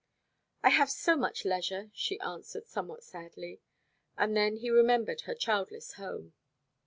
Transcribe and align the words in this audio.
"I 0.63 0.69
have 0.69 0.89
so 0.89 1.15
much 1.15 1.45
leisure," 1.45 1.91
she 1.93 2.19
answered 2.21 2.65
somewhat 2.65 3.03
sadly; 3.03 3.61
and 4.17 4.35
then 4.35 4.55
he 4.55 4.71
remembered 4.71 5.21
her 5.27 5.35
childless 5.35 5.93
home. 5.93 6.33